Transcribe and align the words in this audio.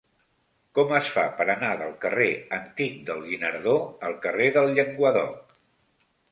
Com 0.77 0.93
es 0.99 1.11
fa 1.17 1.25
per 1.41 1.45
anar 1.55 1.69
del 1.81 1.93
carrer 2.07 2.31
Antic 2.59 2.97
del 3.11 3.23
Guinardó 3.29 3.77
al 4.11 4.19
carrer 4.27 4.51
del 4.59 4.77
Llenguadoc? 4.81 5.57